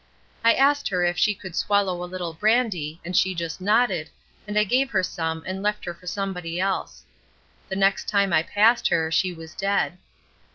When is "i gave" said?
4.57-4.89